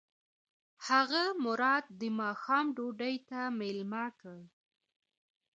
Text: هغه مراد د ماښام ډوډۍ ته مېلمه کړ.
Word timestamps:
هغه 0.87 1.23
مراد 1.45 1.85
د 2.01 2.01
ماښام 2.19 2.65
ډوډۍ 2.75 3.15
ته 3.29 3.39
مېلمه 3.59 4.05
کړ. 4.19 4.39